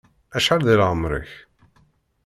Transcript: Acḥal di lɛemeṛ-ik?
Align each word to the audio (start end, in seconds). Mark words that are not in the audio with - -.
Acḥal 0.37 0.61
di 0.65 0.75
lɛemeṛ-ik? 0.79 1.31